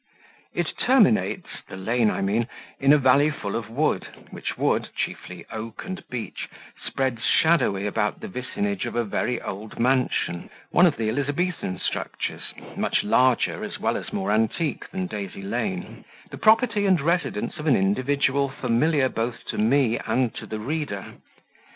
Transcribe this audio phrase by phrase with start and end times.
[0.55, 2.47] It terminates (the lane I mean)
[2.79, 6.49] in a valley full of wood; which wood chiefly oak and beech
[6.83, 12.51] spreads shadowy about the vicinage of a very old mansion, one of the Elizabethan structures,
[12.75, 17.67] much larger, as well as more antique than Daisy Lane, the property and residence of
[17.67, 21.13] an individual familiar both to me and to the reader.